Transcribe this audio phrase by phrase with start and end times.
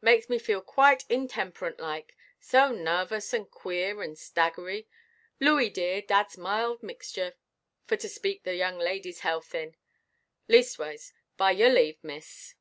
[0.00, 4.86] Makes me feel quite intemperant like,—so narvous, and queer, and staggery.
[5.40, 7.34] Looey, dear, dadʼs mild mixture,
[7.84, 9.74] for to speak the young ladyʼs health in.
[10.48, 12.54] Leastways, by your lave, miss."